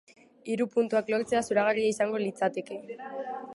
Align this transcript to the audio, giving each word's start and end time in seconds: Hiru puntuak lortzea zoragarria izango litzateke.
Hiru 0.53 0.65
puntuak 0.75 1.11
lortzea 1.15 1.43
zoragarria 1.49 1.93
izango 1.95 2.25
litzateke. 2.25 2.83